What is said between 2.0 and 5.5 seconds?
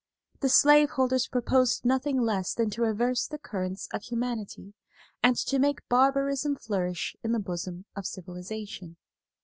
less than to reverse the currents of humanity, and